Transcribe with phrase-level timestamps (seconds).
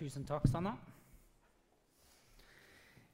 [0.00, 0.70] Tusen takk, Sanna.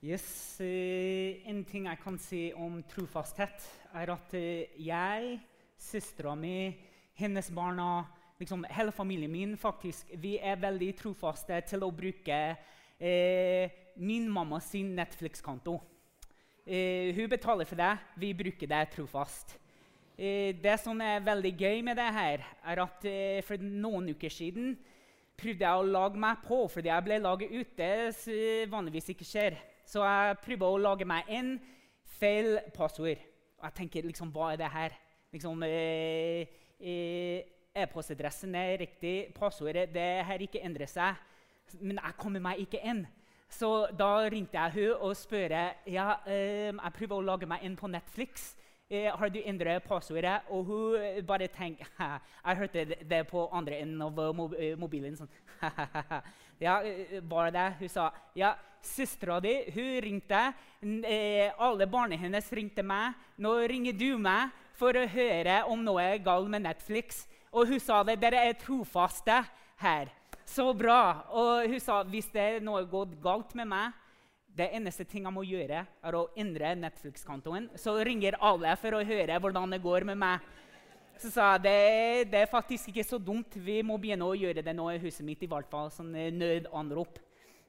[0.07, 5.41] Yes, eh, En ting jeg kan si om trofasthet, er at eh, jeg,
[5.75, 6.77] søstera mi,
[7.19, 8.07] hennes barna,
[8.39, 14.63] liksom hele familien min faktisk, vi er veldig trofaste til å bruke eh, min mamma
[14.63, 15.81] sin Netflix-konto.
[16.63, 19.59] Eh, hun betaler for det, vi bruker det trofast.
[20.15, 24.31] Eh, det som er veldig gøy med det her, er at eh, for noen uker
[24.31, 24.77] siden
[25.37, 27.91] prøvde jeg å lage meg på, fordi jeg ble laget ute.
[28.13, 28.37] så
[28.71, 29.59] vanligvis ikke skjer.
[29.87, 31.57] Så jeg prøvde å lage meg en
[32.19, 33.21] feil passord.
[33.59, 34.97] Og jeg tenker liksom, hva er det her?
[35.33, 36.47] Liksom, eh,
[36.81, 41.19] eh, E-postadressen er riktig, passordet det her ikke endrer seg.
[41.81, 43.05] Men jeg kommer meg ikke inn.
[43.53, 47.77] Så da ringte jeg henne og spurte ja, eh, jeg prøver å lage meg inn
[47.77, 48.55] på Netflix.
[48.89, 50.45] Eh, har du endret passordet?
[50.55, 51.87] Og hun bare tenkte
[52.47, 55.17] Jeg hørte det på andre enden av mob mobilen.
[55.19, 55.31] sånn,
[56.67, 56.77] ja,
[57.27, 57.67] var det?
[57.81, 58.53] Hun sa ja,
[58.87, 60.45] søstera di hun ringte.
[61.03, 63.19] Eh, alle barna hennes ringte meg.
[63.43, 67.25] Nå ringer du meg for å høre om noe er galt med Netflix.
[67.51, 68.21] Og hun sa det.
[68.23, 69.43] Dere er trofaste
[69.83, 70.15] her.
[70.47, 71.27] Så bra.
[71.35, 74.06] Og hun sa hvis det er noe gått galt med meg
[74.57, 77.69] det eneste ting jeg må gjøre, er å endre Netflix-kontoen.
[77.77, 80.47] Så ringer alle for å høre hvordan det går med meg.
[81.21, 83.57] Så sa jeg det, det er faktisk ikke så dumt.
[83.57, 85.43] Vi må begynne å gjøre det nå i huset mitt.
[85.43, 87.21] i hvert fall, sånn nødanrop.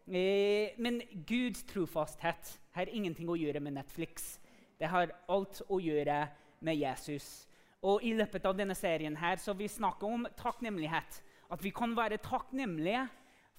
[0.07, 4.37] Eh, men Guds trofasthet har ingenting å gjøre med Netflix.
[4.79, 6.25] Det har alt å gjøre
[6.59, 7.47] med Jesus.
[7.83, 11.21] Og I løpet av denne serien her, så vi snakker om takknemlighet.
[11.51, 13.07] At vi kan være takknemlige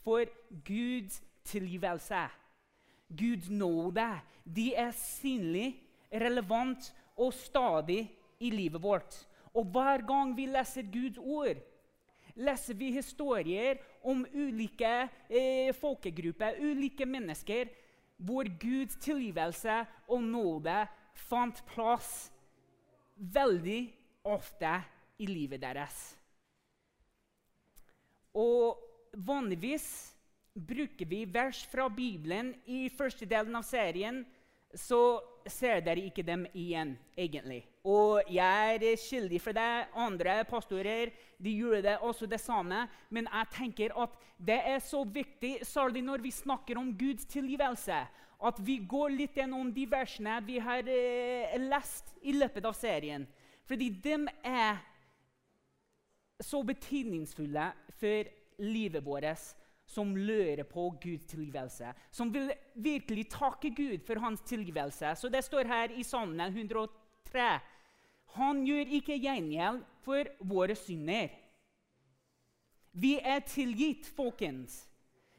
[0.04, 0.24] for
[0.64, 2.26] Guds tilgivelse.
[3.08, 4.06] Guds nåde
[4.44, 5.76] de er synlig,
[6.12, 8.06] relevant og stadig
[8.40, 9.26] i livet vårt.
[9.54, 11.60] Og hver gang vi leser Guds ord,
[12.38, 17.68] leser vi historier om ulike eh, folkegrupper, ulike mennesker,
[18.16, 20.76] hvor Guds tilgivelse og nåde
[21.28, 22.30] fant plass
[23.18, 23.80] veldig
[24.24, 24.70] ofte
[25.18, 25.98] i livet deres.
[28.34, 28.78] Og
[29.14, 30.14] vanligvis
[30.58, 34.24] bruker vi vers fra Bibelen i første delen av serien,
[34.74, 37.62] så ser dere ikke dem igjen, egentlig.
[37.88, 39.88] Og jeg er skyldig for det.
[39.96, 42.82] Andre pastorer de gjorde det også det samme.
[43.08, 48.02] Men jeg tenker at det er så viktig, særlig når vi snakker om Guds tilgivelse,
[48.38, 53.24] at vi går litt gjennom de versene vi har eh, lest i løpet av serien.
[53.66, 54.78] Fordi de er
[56.38, 57.64] så betydningsfulle
[57.98, 58.28] for
[58.62, 59.40] livet vårt
[59.88, 65.14] som lurer på Guds tilgivelse, som vil virkelig takke Gud for hans tilgivelse.
[65.16, 67.60] Så Det står her i Salmen 103.
[68.36, 71.32] Han gjør ikke gjengjeld for våre synder.
[72.92, 74.84] Vi er tilgitt, folkens.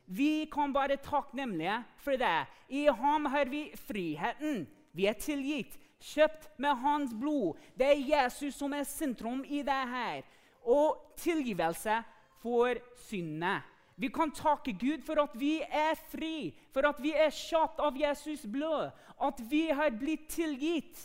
[0.05, 2.47] Vi kan være takknemlige for det.
[2.69, 4.65] I ham har vi friheten.
[4.93, 7.59] Vi er tilgitt, kjøpt med hans blod.
[7.77, 10.23] Det er Jesus som er sentrum i det her.
[10.65, 12.01] Og tilgivelse
[12.41, 13.59] for syndene.
[13.99, 17.97] Vi kan takke Gud for at vi er fri, for at vi er kjapt av
[17.99, 21.01] Jesus blod, at vi har blitt tilgitt.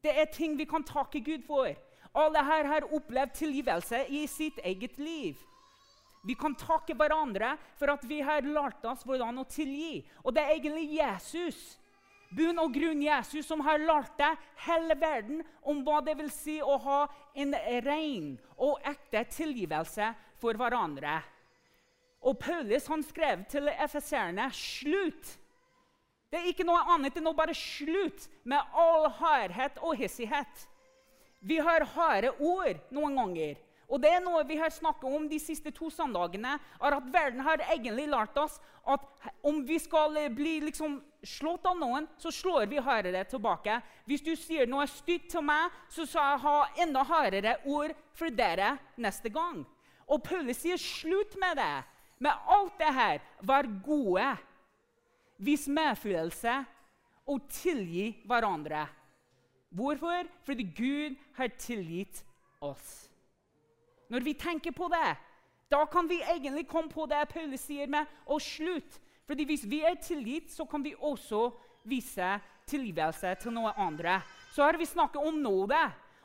[0.00, 1.74] Det er ting vi kan takke Gud for.
[2.14, 5.42] Alle her har opplevd tilgivelse i sitt eget liv.
[6.22, 10.04] Vi kan takke hverandre for at vi har lært oss hvordan å tilgi.
[10.22, 11.60] Og det er egentlig Jesus
[12.30, 16.60] bunn og grunn Jesus som har lært deg hele verden om hva det vil si
[16.62, 17.00] å ha
[17.34, 17.56] en
[17.86, 21.18] ren og ekte tilgivelse for hverandre.
[22.20, 25.36] Og Paulus han skrev til FSR-ene slutt.
[26.30, 30.66] Det er ikke noe annet enn å bare slutte med all hardhet og hissighet.
[31.40, 33.58] Vi har harde ord noen ganger.
[33.90, 36.58] Og det er noe vi har snakket om de siste to søndagene.
[36.80, 39.00] er at Verden har egentlig lært oss at
[39.42, 43.80] om vi skal bli liksom slått av noen, så slår vi hardere tilbake.
[44.06, 48.30] Hvis du sier noe stygt til meg, så skal jeg ha enda hardere ord for
[48.30, 49.64] dere neste gang.
[50.06, 51.74] Og Paulus sier slutt med det
[52.20, 54.36] med alt det her, vær gode.
[55.40, 56.58] Vis medfølelse
[57.26, 58.86] og tilgi hverandre.
[59.70, 60.28] Hvorfor?
[60.44, 62.24] Fordi Gud har tilgitt
[62.60, 63.08] oss.
[64.10, 65.16] Når vi tenker på det,
[65.70, 69.00] da kan vi egentlig komme på det Paulus sier med å slutte.
[69.30, 71.52] Fordi Hvis vi er tilgitt, så kan vi også
[71.86, 74.18] vise tilgivelse til noen andre.
[74.50, 75.78] Så har vi snakket om nåde.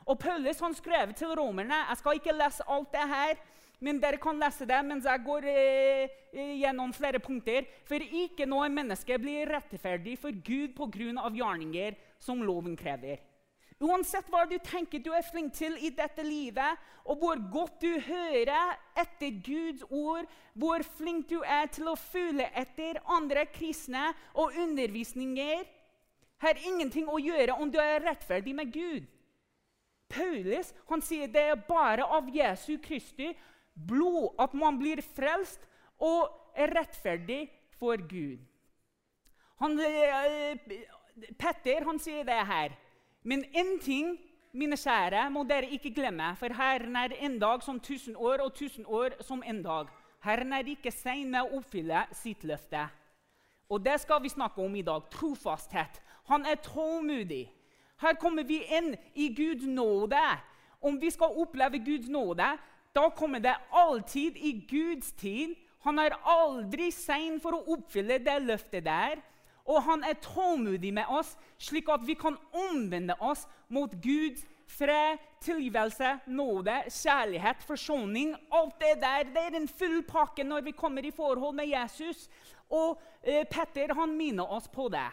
[0.06, 3.38] Og Paulus han skrev til romerne Jeg skal ikke lese alt det her.
[3.84, 7.66] Men dere kan lese det mens jeg går eh, eh, gjennom flere punkter.
[7.88, 11.28] For ikke noe menneske blir rettferdig for Gud pga.
[11.36, 13.20] gjerninger som loven krever.
[13.76, 18.00] Uansett hva du tenker du er flink til i dette livet, og hvor godt du
[18.06, 20.24] hører etter Guds ord,
[20.54, 25.66] hvor flink du er til å følge etter andre kristne og undervisninger,
[26.40, 29.04] har ingenting å gjøre om du er rettferdig med Gud.
[30.08, 33.32] Paulus han sier det er bare av Jesu Kristi
[33.76, 35.60] blod at man blir frelst
[36.02, 37.46] og er rettferdig
[37.78, 38.38] for Gud.
[39.60, 40.58] Han, eh,
[41.38, 42.74] Petter han sier det her.
[43.22, 44.18] Men én ting,
[44.52, 48.54] mine kjære, må dere ikke glemme, for Herren er en dag som tusen år, og
[48.54, 49.88] tusen år som en dag.
[50.22, 52.88] Herren er ikke sein med å oppfylle sitt løfte.
[53.68, 55.08] Og det skal vi snakke om i dag.
[55.10, 56.02] Trofasthet.
[56.28, 57.50] Han er tålmodig.
[58.00, 60.22] Her kommer vi inn i Guds nåde.
[60.80, 62.46] Om vi skal oppleve Guds nåde,
[62.96, 65.54] da kommer det alltid i Guds tid.
[65.84, 69.20] Han er aldri sein for å oppfylle det løftet der.
[69.66, 75.18] Og han er tålmodig med oss, slik at vi kan omvende oss mot Gud, fred,
[75.42, 78.34] tilgivelse, nåde, kjærlighet, forsoning.
[78.54, 82.28] Alt det der det er en full pakke når vi kommer i forhold med Jesus.
[82.70, 85.06] Og eh, Petter han minner oss på det.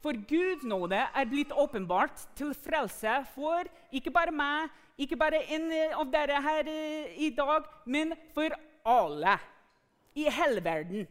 [0.00, 5.70] For Guds nåde er blitt åpenbart til frelse for ikke bare meg, ikke bare en
[5.96, 8.52] av dere her eh, i dag, men for
[8.84, 9.38] alle
[10.14, 11.08] i hele verden.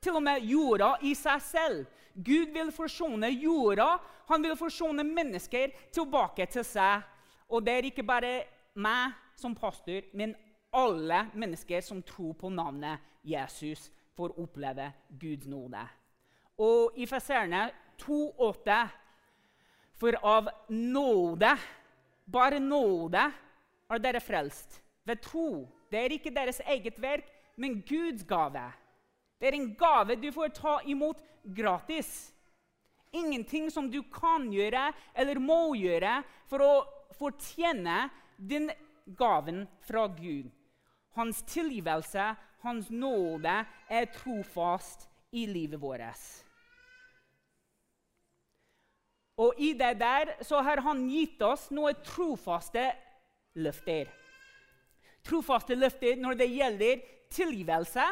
[0.00, 1.86] Til og med jorda i seg selv.
[2.14, 3.98] Gud vil forsone jorda.
[4.30, 7.04] Han vil forsone mennesker tilbake til seg.
[7.50, 8.32] Og det er ikke bare
[8.80, 10.34] meg som pastor, men
[10.72, 15.82] alle mennesker som tror på navnet Jesus, får oppleve Guds nåde.
[16.60, 17.70] Og i Feserne
[18.00, 18.80] 2,8.:
[20.00, 21.56] For av nåde,
[22.32, 23.22] bare nåde,
[23.90, 25.66] er dere frelst ved tro.
[25.90, 28.68] Det er ikke deres eget verk, men Guds gave.
[29.40, 32.32] Det er en gave du får ta imot gratis.
[33.12, 36.74] Ingenting som du kan gjøre eller må gjøre for å
[37.18, 38.04] fortjene
[38.38, 38.70] den
[39.18, 40.50] gaven fra Gud.
[41.16, 42.28] Hans tilgivelse,
[42.62, 43.56] hans nåde,
[43.90, 46.46] er trofast i livet vårt.
[49.40, 52.90] Og i det der så har han gitt oss noen trofaste
[53.56, 54.10] løfter.
[55.24, 58.04] Trofaste løfter når det gjelder tilgivelse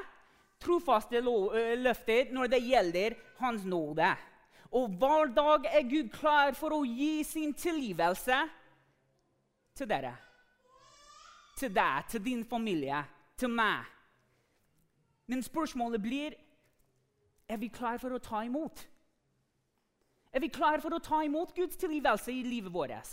[0.63, 1.21] trofaste
[1.79, 4.11] løfter når det gjelder Hans nåde.
[4.75, 8.41] Og hver dag er Gud klar for å gi sin tilgivelse
[9.79, 10.13] til dere.
[11.59, 13.01] Til deg, til din familie,
[13.39, 13.87] til meg.
[15.27, 16.37] Men spørsmålet blir
[17.49, 18.85] er vi klar for å ta imot.
[20.39, 23.09] Er vi klare for å ta imot Guds tilgivelse i livet vårt?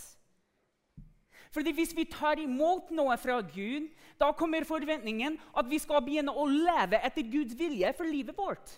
[1.50, 3.88] Fordi Hvis vi tar imot noe fra Gud,
[4.20, 8.70] da kommer forventningen at vi skal begynne å leve etter Guds vilje for livet vårt.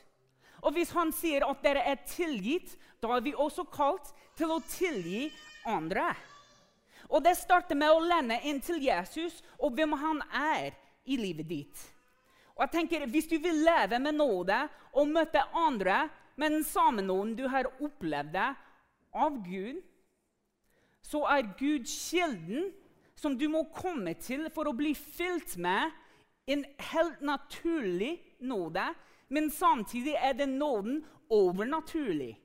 [0.65, 2.73] Og hvis han sier at dere er tilgitt,
[3.05, 5.27] da er vi også kalt til å tilgi
[5.69, 6.07] andre.
[7.13, 10.73] Og Det starter med å lende inn til Jesus og hvem han er
[11.05, 11.85] i livet ditt.
[12.57, 14.63] Og jeg tenker, Hvis du vil leve med nåde
[14.95, 18.49] og møte andre med den samme nåden du har opplevd det
[19.19, 19.81] av Gud,
[21.03, 22.71] så er Gud kilden
[23.19, 25.91] som du må komme til for å bli fylt med
[26.49, 26.63] en
[26.93, 28.85] helt naturlig nåde,
[29.29, 32.37] men samtidig er den nåden overnaturlig.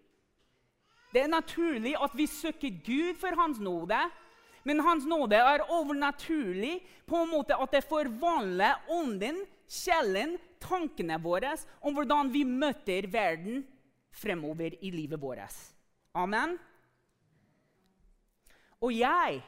[1.13, 3.99] Det er naturlig at vi søker Gud for Hans nåde,
[4.65, 11.53] men Hans nåde er overnaturlig på en måte at det forvandler ånden, sjelen, tankene våre
[11.83, 13.61] om hvordan vi møter verden
[14.13, 15.57] fremover i livet vårt.
[16.13, 16.57] Amen.
[18.81, 19.41] Og jeg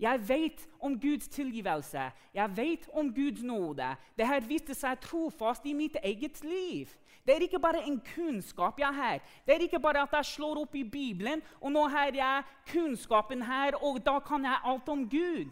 [0.00, 3.96] jeg vet om Guds tilgivelse, jeg vet om Guds nåde.
[4.18, 6.92] Det har vist seg trofast i mitt eget liv.
[7.26, 9.18] Det er ikke bare en kunnskap jeg har.
[9.46, 13.42] Det er ikke bare at jeg slår opp i Bibelen, og nå har jeg kunnskapen
[13.42, 15.50] her, og da kan jeg alt om Gud.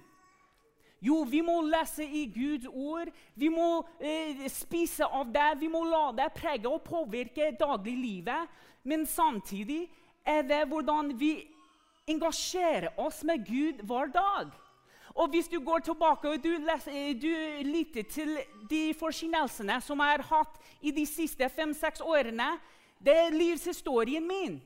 [1.01, 3.11] Jo, vi må lese i Guds ord.
[3.35, 5.51] Vi må eh, spise av det.
[5.61, 8.49] Vi må la det prege og påvirke dagliglivet.
[8.87, 9.85] Men samtidig
[10.27, 11.35] er det hvordan vi
[12.09, 14.55] engasjerer oss med Gud hver dag.
[15.17, 17.31] Og hvis du går tilbake og du, leser, du
[17.65, 18.37] lytter til
[18.71, 22.51] de forkynnelsene som jeg har hatt i de siste fem-seks årene,
[23.01, 24.59] det er livshistorien min.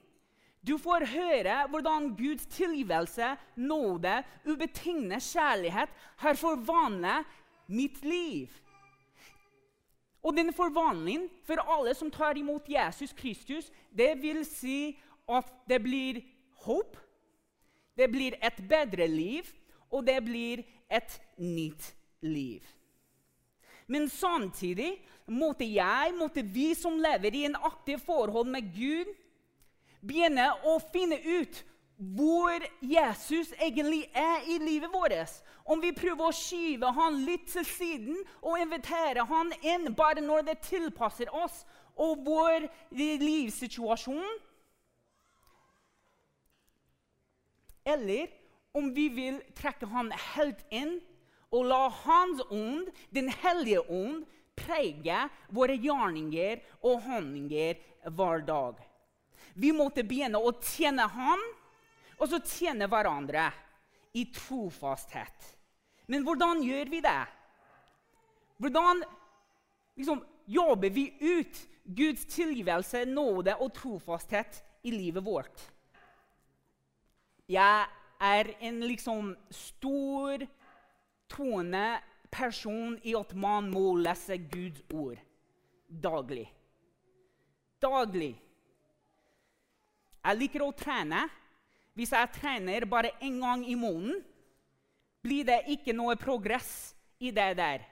[0.66, 8.50] Du får høre hvordan Guds tilgivelse, nåde, ubetingende kjærlighet har forvandlet mitt liv.
[10.22, 14.98] Og den forvandlingen for alle som tar imot Jesus Kristus, det vil si
[15.30, 16.20] at det blir
[16.66, 16.98] håp,
[17.96, 19.48] det blir et bedre liv,
[19.90, 20.62] og det blir
[20.92, 22.60] et nytt liv.
[23.90, 24.92] Men samtidig
[25.26, 29.08] måtte jeg, måtte vi som lever i en aktiv forhold med Gud,
[30.00, 31.64] begynne å finne ut
[32.00, 35.42] hvor Jesus egentlig er i livet vårt.
[35.64, 40.46] Om vi prøver å skyve han litt til siden og invitere han inn bare når
[40.48, 41.62] det tilpasser oss
[42.00, 42.66] og vår
[42.96, 44.38] livssituasjon.
[47.84, 48.32] Eller
[48.72, 50.98] om vi vil trekke han helt inn
[51.50, 54.24] og la Hans ånd, Den hellige ånd,
[54.56, 58.78] prege våre gjerninger og handlinger hver dag.
[59.54, 61.42] Vi måtte begynne å tjene ham
[62.20, 63.48] og så tjene hverandre
[64.16, 65.46] i trofasthet.
[66.10, 67.20] Men hvordan gjør vi det?
[68.60, 69.04] Hvordan
[69.96, 75.64] liksom, jobber vi ut Guds tilgivelse, nåde og trofasthet i livet vårt?
[77.50, 77.86] Jeg
[78.20, 80.44] er en liksom stor,
[81.30, 81.86] troende
[82.30, 85.18] person i at man må lese Guds ord
[85.90, 86.52] daglig.
[87.80, 88.34] Daglig.
[90.20, 91.26] Jeg liker å trene.
[91.96, 94.20] Hvis jeg trener bare én gang i måneden,
[95.20, 97.82] blir det ikke noe progress i det der.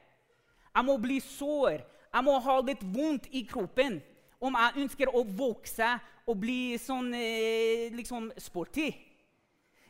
[0.72, 1.82] Jeg må bli sår.
[2.08, 3.98] Jeg må ha litt vondt i kroppen
[4.40, 5.88] om jeg ønsker å vokse
[6.28, 8.92] og bli sånn eh, liksom sporty.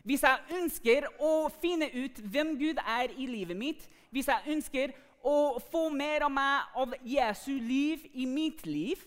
[0.07, 4.95] Hvis jeg ønsker å finne ut hvem Gud er i livet mitt, hvis jeg ønsker
[5.27, 9.03] å få mer av meg av Jesu liv i mitt liv,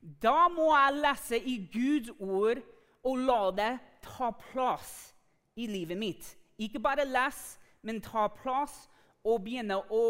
[0.00, 2.60] da må jeg lese i Guds ord
[3.04, 3.72] og la det
[4.04, 5.12] ta plass
[5.60, 6.24] i livet mitt.
[6.60, 8.88] Ikke bare lese, men ta plass
[9.24, 10.02] og begynne å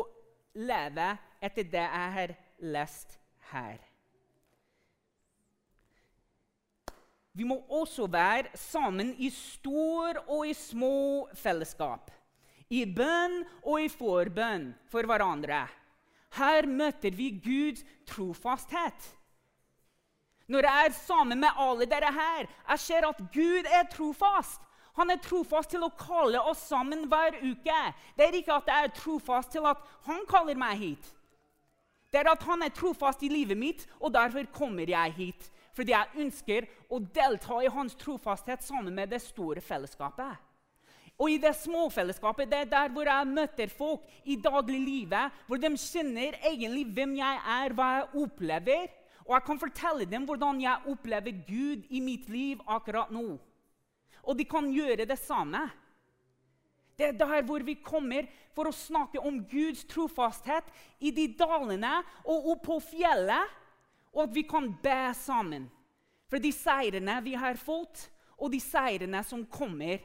[0.59, 2.35] leve etter det jeg har
[2.75, 3.19] lest
[3.53, 3.79] her.
[7.33, 12.11] Vi må også være sammen i stor og i små fellesskap.
[12.71, 15.63] I bønn og i forbønn for hverandre.
[16.39, 19.09] Her møter vi Guds trofasthet.
[20.51, 24.61] Når jeg er sammen med alle dere her, jeg ser at Gud er trofast.
[24.99, 27.79] Han er trofast til å kalle oss sammen hver uke.
[28.19, 31.13] Det er ikke at jeg er trofast til at han kaller meg hit.
[32.11, 35.51] Det er at han er trofast i livet mitt, og derfor kommer jeg hit.
[35.79, 40.35] Fordi jeg ønsker å delta i hans trofasthet sammen med det store fellesskapet.
[41.21, 45.61] Og i det små fellesskapet, det er der hvor jeg møter folk i dagliglivet, hvor
[45.61, 48.89] de kjenner egentlig hvem jeg er, hva jeg opplever.
[49.31, 53.37] Og jeg kan fortelle dem hvordan jeg opplever Gud i mitt liv akkurat nå.
[54.27, 55.69] Og de kan gjøre det samme.
[56.99, 60.67] Det er der hvor vi kommer for å snakke om Guds trofasthet
[60.99, 63.55] i de dalene og opp på fjellet,
[64.11, 65.71] og at vi kan be sammen
[66.27, 70.03] for de seirene vi har fått, og de seirene som kommer.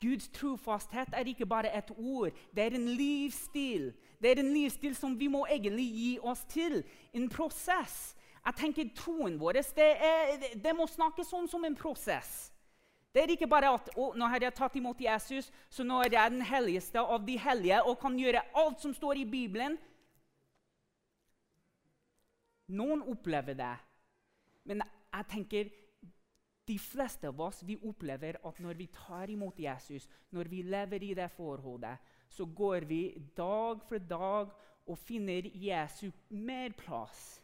[0.00, 3.90] Guds trofasthet er ikke bare et ord, det er en livsstil.
[4.22, 6.82] Det er en livsstil som vi må egentlig gi oss til.
[7.12, 8.16] En prosess.
[8.40, 12.52] Jeg tenker Troen vår det, er, det må snakkes om som en prosess.
[13.14, 16.14] Det er ikke bare at å, nå har jeg tatt imot Jesus, så nå er
[16.14, 19.76] jeg den helligste av de hellige og kan gjøre alt som står i Bibelen.
[22.70, 23.74] Noen opplever det,
[24.70, 25.72] men jeg tenker
[26.70, 31.02] de fleste av oss vi opplever at når vi tar imot Jesus, når vi lever
[31.02, 31.98] i det forholdet,
[32.30, 33.02] så går vi
[33.36, 34.52] dag for dag
[34.86, 37.40] og finner Jesus mer plass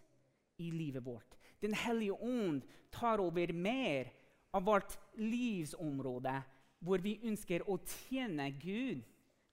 [0.63, 1.35] i livet vårt.
[1.63, 2.63] Den hellige ånd
[2.95, 4.13] tar over mer
[4.55, 6.37] av vårt livsområde,
[6.79, 9.03] hvor vi ønsker å tjene Gud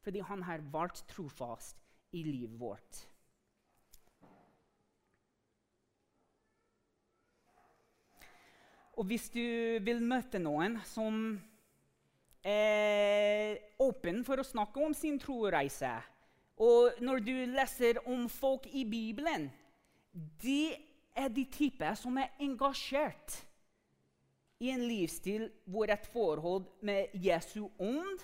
[0.04, 1.80] fordi han har vært trofast
[2.14, 3.06] i livet vårt.
[8.94, 9.42] Og hvis du
[9.82, 11.16] vil møte noen som
[12.46, 15.96] er åpen for å snakke om sin troreise,
[16.62, 19.48] og når du leser om folk i Bibelen
[20.14, 20.76] De
[21.18, 23.40] er de type som er engasjert
[24.62, 28.22] i en livsstil hvor et forhold med Jesu ånd,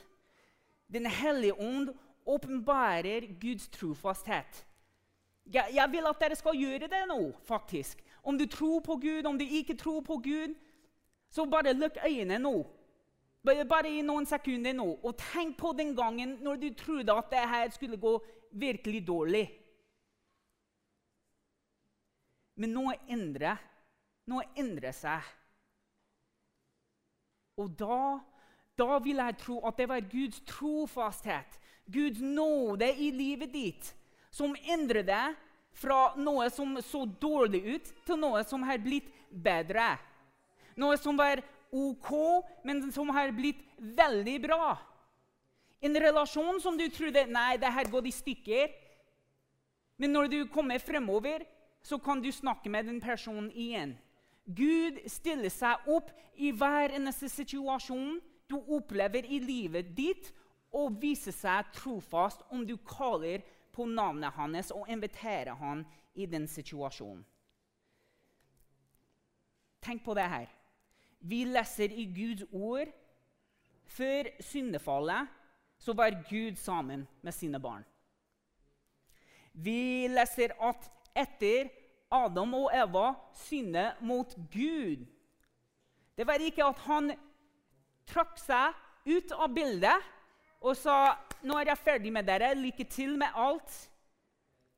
[0.89, 1.91] Den hellige ånd,
[2.25, 4.65] åpenbarer Guds trofasthet.
[5.45, 8.01] Jeg vil at dere skal gjøre det nå, faktisk.
[8.23, 10.55] Om du tror på Gud, om du ikke tror på Gud,
[11.31, 12.55] så bare lukk øynene nå.
[13.43, 14.87] Bare i noen sekunder nå.
[15.03, 18.17] Og tenk på den gangen når du trodde at det her skulle gå
[18.51, 19.45] virkelig dårlig.
[22.59, 23.61] Men noe endrer.
[24.27, 25.23] Noe endrer seg.
[27.59, 28.19] Og da,
[28.79, 31.57] da vil jeg tro at det var Guds trofasthet,
[31.91, 33.89] Guds nåde i livet ditt,
[34.31, 35.25] som endrer det
[35.79, 39.93] fra noe som så dårlig ut, til noe som har blitt bedre.
[40.79, 42.11] Noe som var OK,
[42.65, 44.73] men som har blitt veldig bra.
[45.79, 48.73] En relasjon som du trodde nei, det her går i stykker.
[49.99, 51.45] Men når du kommer fremover,
[51.83, 53.95] så kan du snakke med den personen igjen.
[54.43, 58.17] Gud stiller seg opp i hver eneste situasjon
[58.49, 60.31] du opplever i livet ditt,
[60.73, 63.41] og viser seg trofast om du kaller
[63.79, 65.85] på navnet hans og inviterer han
[66.19, 67.23] i den situasjonen.
[69.79, 70.49] Tenk på det her.
[71.19, 72.91] Vi leser i Guds ord
[73.89, 75.31] før syndefallet
[75.79, 77.85] så var Gud sammen med sine barn.
[79.53, 81.71] Vi leser at etter
[82.11, 85.05] Adam og Eva syndet mot Gud
[86.17, 87.11] Det var ikke at han
[88.09, 88.75] trakk seg
[89.07, 90.07] ut av bildet
[90.61, 92.55] og sa 'Nå er jeg ferdig med dere.
[92.55, 93.89] Lykke til med alt.'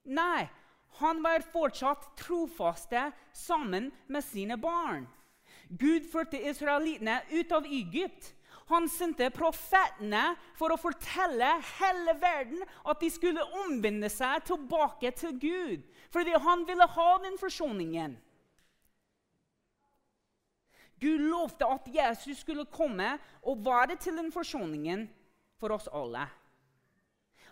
[0.06, 0.50] Nei,
[1.00, 5.08] han var fortsatt trofaste sammen med sine barn.
[5.70, 8.34] Gud førte israelittene ut av Egypt.
[8.72, 15.40] Han sendte profetene for å fortelle hele verden at de skulle omvende seg tilbake til
[15.40, 15.88] Gud.
[16.12, 18.18] Fordi han ville ha den forsoningen.
[21.02, 25.08] Gud lovte at Jesus skulle komme og være til den forsoningen
[25.62, 26.26] for oss alle.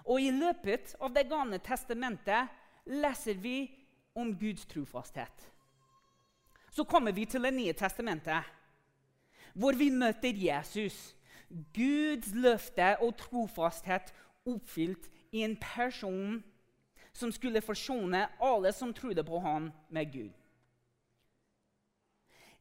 [0.09, 2.49] Og I løpet av Det gamle testamentet
[2.89, 3.69] leser vi
[4.17, 5.45] om Guds trofasthet.
[6.71, 8.43] Så kommer vi til Det nye testamentet,
[9.53, 11.15] hvor vi møter Jesus.
[11.73, 14.13] Guds løfte og trofasthet
[14.45, 16.43] oppfylt i en person
[17.13, 20.29] som skulle forsone alle som trodde på ham, med Gud.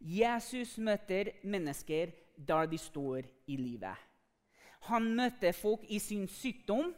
[0.00, 4.07] Jesus møter mennesker der de står i livet.
[4.88, 6.94] Han møter folk i sin sykdom,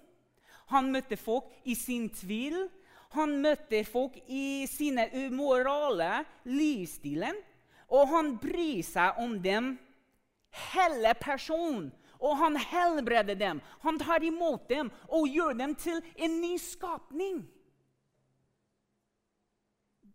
[0.70, 2.68] han møter folk i sin tvil.
[3.10, 7.34] Han møter folk i sine umorale livsstilen,
[7.90, 9.72] og han bryr seg om dem
[10.70, 11.88] hele personen.
[12.20, 17.40] Og han helbreder dem, han tar imot dem og gjør dem til en ny skapning.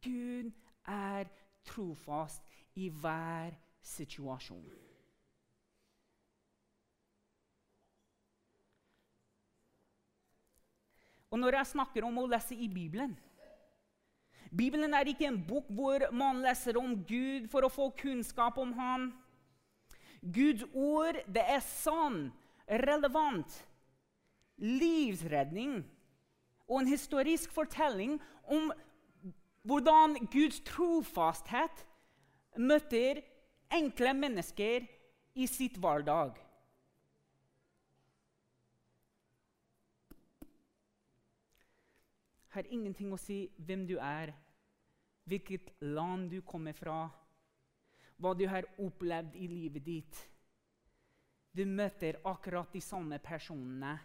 [0.05, 0.51] Gud
[0.85, 1.25] er
[1.65, 2.45] trofast
[2.77, 4.84] i hver situasjon.
[11.31, 13.15] Og når jeg snakker om å lese i Bibelen
[14.55, 18.71] Bibelen er ikke en bok hvor man leser om Gud for å få kunnskap om
[18.77, 19.09] ham.
[20.21, 22.29] Guds ord det er sann,
[22.69, 23.51] relevant,
[24.61, 25.81] livsredning
[26.69, 28.15] og en historisk fortelling
[28.47, 28.71] om
[29.65, 31.83] hvordan Guds trofasthet
[32.55, 33.21] møter
[33.73, 34.85] enkle mennesker
[35.35, 36.37] i sitt hverdag.
[42.55, 44.31] Har ingenting å si hvem du er,
[45.27, 47.09] hvilket land du kommer fra,
[48.15, 50.21] hva du har opplevd i livet ditt.
[51.51, 53.97] Du møter akkurat de samme personene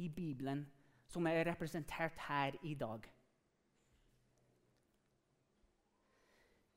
[0.00, 0.62] i Bibelen
[1.08, 3.04] som er representert her i dag.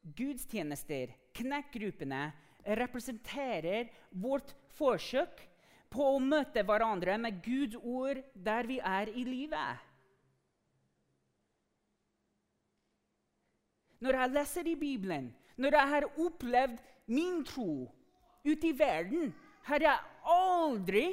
[0.01, 2.25] Gudstjenester, knekkgruppene,
[2.79, 5.45] representerer vårt forsøk
[5.91, 9.90] på å møte hverandre med Guds ord der vi er i livet.
[14.01, 16.77] Når jeg leser i Bibelen, når jeg har opplevd
[17.11, 17.85] min tro
[18.45, 19.33] ute i verden,
[19.63, 21.05] har jeg aldri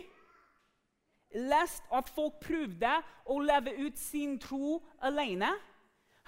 [1.37, 2.93] lest at folk prøvde
[3.29, 5.53] å leve ut sin tro alene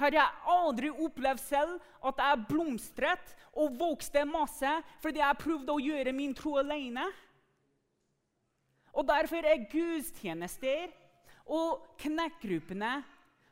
[0.01, 4.71] har jeg aldri opplevd selv at jeg blomstret og vokste masse
[5.03, 7.05] fordi jeg prøvde å gjøre min tro alene.
[8.97, 10.91] Og Derfor er gudstjenester
[11.51, 13.01] og knekkgruppene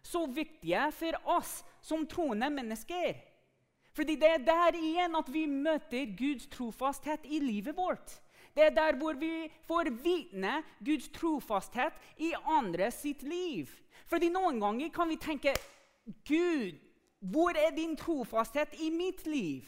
[0.08, 3.18] så viktige for oss som troende mennesker.
[3.92, 8.20] Fordi det er der igjen at vi møter Guds trofasthet i livet vårt.
[8.54, 13.70] Det er der hvor vi får vitne Guds trofasthet i andre sitt liv.
[14.06, 15.54] Fordi Noen ganger kan vi tenke
[16.26, 16.78] Gud,
[17.20, 19.66] hvor er din trofasthet i mitt liv?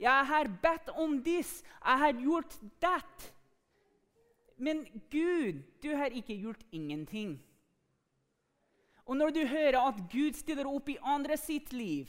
[0.00, 3.32] Jeg har bedt om this, jeg har gjort that.
[4.56, 7.40] Men Gud, du har ikke gjort ingenting.
[9.10, 12.06] Og når du hører at Gud stiller opp i andre sitt liv,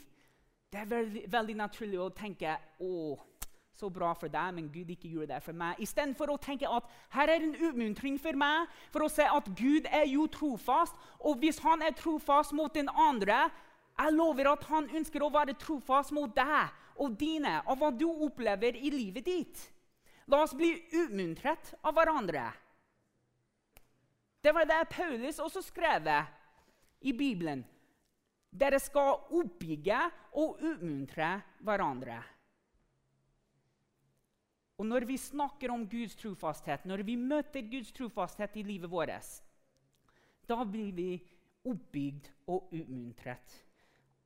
[0.69, 3.15] det er veldig, veldig naturlig å tenke å,
[3.73, 5.79] så bra for deg, men Gud ikke gjorde det for meg.
[5.81, 9.89] Istedenfor å tenke at her er en utmuntring for meg, for å se at Gud
[9.89, 10.93] er jo trofast.
[11.25, 13.47] Og hvis han er trofast mot den andre,
[13.97, 18.05] jeg lover at han ønsker å være trofast mot deg og dine og hva du
[18.11, 19.63] opplever i livet ditt.
[20.29, 22.45] La oss bli utmuntret av hverandre.
[24.45, 26.05] Det var det Paulus også skrev
[27.01, 27.63] i Bibelen.
[28.51, 29.99] Dere skal oppbygge
[30.39, 31.33] og utmuntre
[31.63, 32.19] hverandre.
[34.81, 39.41] Og Når vi snakker om Guds trofasthet, når vi møter Guds trofasthet i livet vårt,
[40.49, 41.09] da blir vi
[41.69, 43.59] oppbygd og utmuntret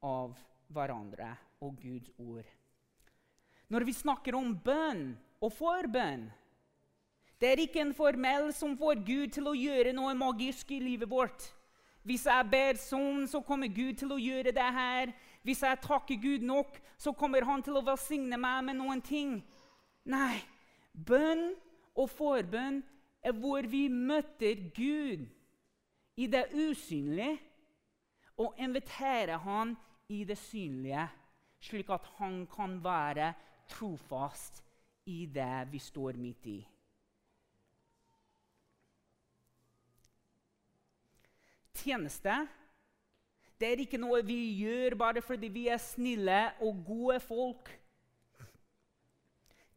[0.01, 0.37] av
[0.71, 2.47] hverandre og Guds ord.
[3.67, 5.09] Når vi snakker om bønn
[5.41, 6.29] og forbønn
[7.35, 11.09] Det er ikke en formell som får Gud til å gjøre noe magisk i livet
[11.11, 11.49] vårt.
[12.05, 15.13] Hvis jeg ber sånn, så kommer Gud til å gjøre det her.
[15.45, 19.39] Hvis jeg takker Gud nok, så kommer han til å velsigne meg med noen ting.
[20.05, 20.37] Nei,
[20.93, 21.55] bønn
[21.97, 22.83] og forbønn
[23.25, 25.25] er hvor vi møter Gud
[26.21, 27.39] i det usynlige
[28.37, 29.73] og inviterer han
[30.11, 31.07] i det synlige,
[31.63, 33.33] slik at han kan være
[33.71, 34.61] trofast
[35.09, 36.59] i det vi står midt i.
[41.75, 42.45] Tjeneste
[43.59, 47.69] det er ikke noe vi gjør bare fordi vi er snille og gode folk.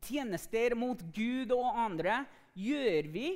[0.03, 2.25] Tjenester mot Gud og andre
[2.59, 3.29] gjør vi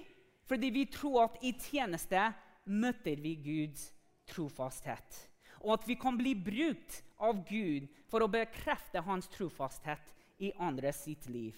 [0.50, 2.24] fordi vi tror at i tjeneste
[2.66, 3.86] møter vi Guds
[4.28, 5.20] trofasthet.
[5.62, 10.10] Og at vi kan bli brukt av Gud for å bekrefte hans trofasthet
[10.42, 11.54] i andre sitt liv.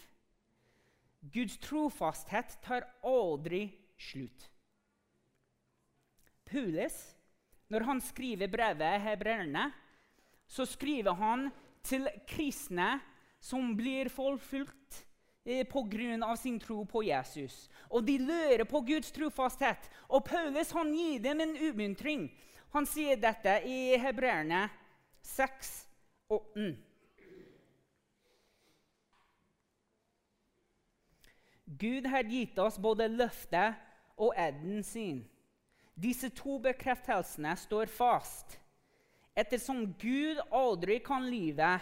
[1.32, 4.50] Guds trofasthet tar aldri slutt.
[6.46, 7.16] Paulus,
[7.68, 9.70] når han skriver brevet hebreerne,
[10.46, 11.48] så skriver han
[11.84, 12.98] til kristne
[13.44, 15.04] som blir forfulgt
[15.44, 16.36] eh, pga.
[16.36, 17.68] sin tro på Jesus.
[17.90, 19.90] Og de lurer på Guds trofasthet.
[20.08, 22.30] Og Paulus han gir dem en umuntring.
[22.72, 24.68] Han sier dette i Hebreerne
[25.22, 25.86] 6,
[26.28, 26.74] 8.
[31.64, 33.78] Gud har gitt oss både løftet
[34.16, 35.24] og eden sin.
[35.94, 38.58] Disse to bekreftelsene står fast.
[39.34, 41.76] Ettersom Gud aldri kan lyve,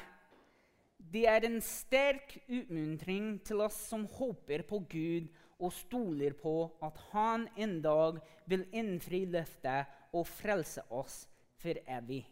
[1.13, 7.01] det er en sterk utmuntring til oss som håper på Gud og stoler på at
[7.13, 11.25] Han en dag vil innfri løftet og frelse oss
[11.61, 12.23] for evig.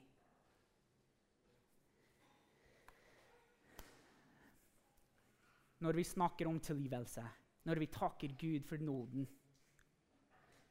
[5.80, 7.24] Når vi snakker om tilgivelse
[7.68, 9.28] når vi takker Gud for nåden.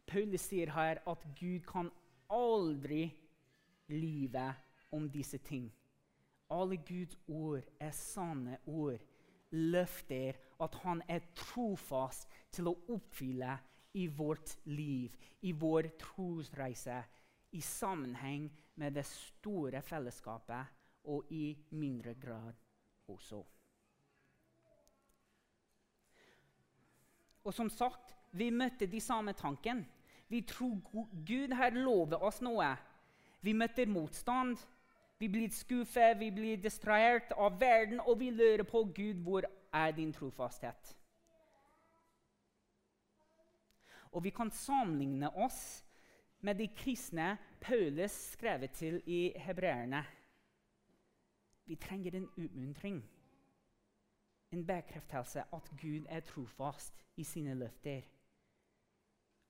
[0.10, 1.92] Paulus sier her at Gud kan
[2.34, 3.06] aldri
[3.94, 4.48] lyve
[4.96, 5.70] om disse ting.
[6.50, 9.02] Alle Guds ord er sanne ord.
[9.52, 13.56] Løfter at han er trofast til å oppfylle
[13.98, 17.00] i vårt liv, i vår trosreise,
[17.52, 20.76] i sammenheng med det store fellesskapet
[21.10, 22.54] og i mindre grad
[23.10, 23.42] også.
[27.44, 29.88] Og som sagt, vi møtte de samme tankene.
[30.30, 30.78] Vi tror
[31.26, 32.76] Gud har lovet oss noe.
[33.42, 34.58] Vi møter motstand.
[35.20, 39.92] Vi blir skuffet, vi blir distrahert av verden, og vi lurer på Gud, hvor er
[39.92, 40.96] din trofasthet?
[44.12, 45.84] Og vi kan sammenligne oss
[46.42, 50.06] med de kristne Paulus skrevet til i hebreerne.
[51.66, 53.04] Vi trenger en utmuntring
[54.52, 58.02] en bekreftelse at Gud er trofast i sine løfter.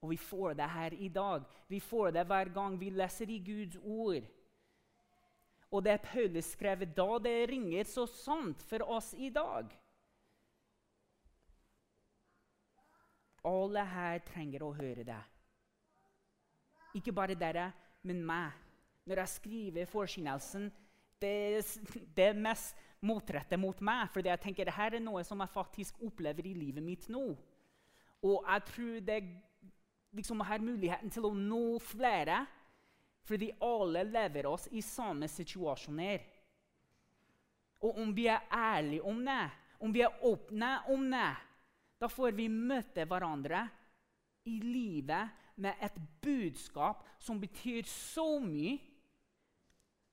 [0.01, 1.43] Og vi får det her i dag.
[1.67, 4.23] Vi får det hver gang vi leser i Guds ord.
[5.71, 9.69] Og det Paulus skrev da, det ringer så sant for oss i dag.
[13.45, 15.19] Alle her trenger å høre det.
[16.97, 17.69] Ikke bare dere,
[18.07, 18.55] men meg.
[19.05, 20.67] Når jeg skriver forkynnelsen,
[21.21, 21.61] det,
[22.17, 24.09] det mest motrettet mot meg.
[24.13, 27.23] For jeg tenker dette er noe som jeg faktisk opplever i livet mitt nå.
[28.25, 29.19] Og jeg tror det
[30.15, 32.41] liksom har muligheten til å nå flere,
[33.27, 36.23] fordi alle lever oss i samme situasjoner.
[37.85, 39.43] Og om vi er ærlige om det,
[39.79, 41.29] om vi er åpne om det,
[41.99, 43.65] da får vi møte hverandre
[44.47, 48.77] i livet med et budskap som betyr så mye,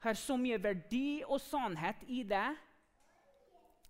[0.02, 2.48] har så mye verdi og sannhet i det,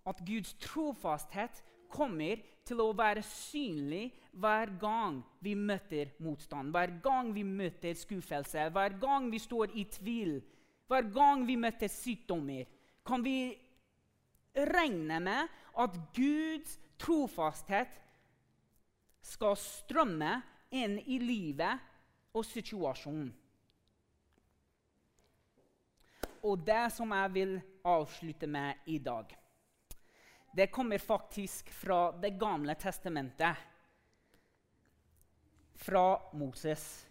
[0.06, 7.30] at Guds trofasthet kommer til å være synlig hver gang vi møter motstand, hver gang
[7.34, 10.40] vi møter skuffelse, hver gang vi står i tvil,
[10.90, 12.66] hver gang vi møter sykdommer.
[13.06, 13.54] Kan vi
[14.56, 17.96] regne med at Guds trofasthet
[19.26, 20.36] skal strømme
[20.74, 21.82] inn i livet
[22.36, 23.32] og situasjonen?
[26.46, 29.32] Og det som jeg vil avslutte med i dag
[30.56, 33.56] det kommer faktisk fra Det gamle testamentet.
[35.74, 37.06] Fra Moses.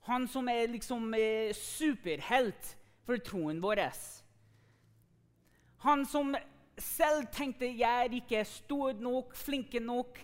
[0.00, 3.80] Han som er liksom eh, superhelt for troen vår.
[5.88, 6.36] Han som
[6.76, 10.20] selv tenkte jeg er ikke stor nok, flinke nok,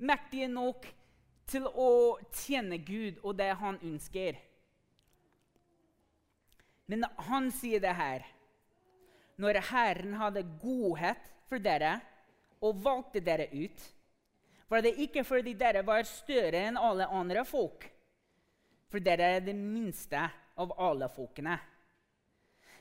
[0.00, 0.88] mektige nok
[1.44, 1.92] til å
[2.32, 4.40] tjene Gud og det han ønsker.
[6.88, 8.24] Men han sier det her.
[9.42, 11.96] Når Herren hadde godhet for dere
[12.62, 13.82] og valgte dere ut,
[14.70, 17.84] var det ikke fordi dere var større enn alle andre folk,
[18.88, 20.22] for dere er det minste
[20.62, 21.58] av alle folkene.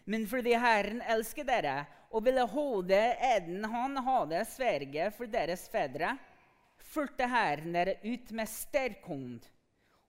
[0.06, 6.15] Men fordi Herren elsker dere og ville holde eden han hadde sverget for deres fedre,
[6.91, 9.45] fulgte Herren dere ut med sterk hånd.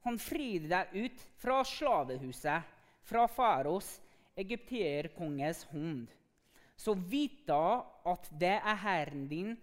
[0.03, 2.73] Han fridde deg ut fra slavehuset,
[3.07, 3.97] fra faros
[4.39, 6.09] egyptierkonges hånd.
[6.83, 9.55] Så vit da at det er Herren din,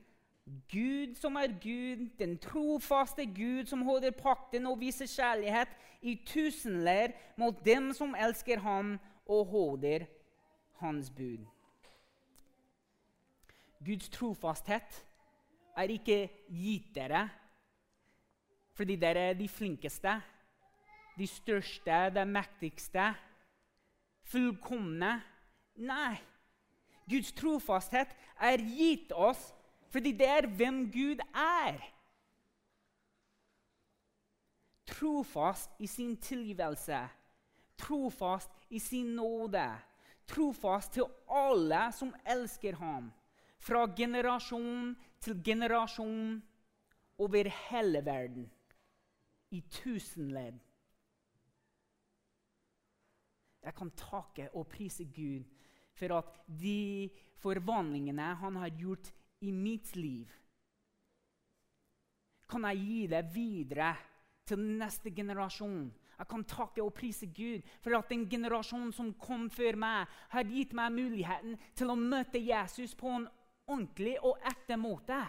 [0.72, 7.14] Gud som er Gud, den trofaste Gud som holder pakten og viser kjærlighet i tusenler
[7.38, 8.96] mot dem som elsker ham
[9.28, 10.08] og holder
[10.80, 11.44] hans bud.
[13.86, 15.04] Guds trofasthet
[15.78, 17.28] er ikke gitt dere
[18.80, 20.14] fordi dere er de flinkeste,
[21.20, 23.10] de største, de mektigste,
[24.32, 25.18] fullkomne.
[25.84, 26.29] Nei.
[27.10, 29.50] Guds trofasthet er gitt oss
[29.90, 31.80] fordi det er hvem Gud er.
[34.90, 37.00] Trofast i sin tilgivelse,
[37.78, 39.66] trofast i sin nåde,
[40.30, 43.10] trofast til alle som elsker ham.
[43.60, 46.38] Fra generasjon til generasjon
[47.18, 48.46] over hele verden.
[49.52, 50.60] I tusen ledd.
[53.64, 55.44] Jeg kan takke og prise Gud
[56.00, 57.10] for at de
[57.44, 59.12] forvandlingene han har gjort
[59.46, 60.28] i mitt liv,
[62.50, 63.94] kan jeg gi det videre
[64.50, 65.90] til neste generasjon.
[66.20, 70.50] Jeg kan takke og prise Gud for at den generasjonen som kom før meg, har
[70.50, 73.28] gitt meg muligheten til å møte Jesus på en
[73.70, 75.20] ordentlig og ekte måte.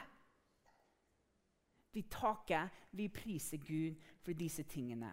[1.93, 5.13] Vi takker, vi priser Gud for disse tingene.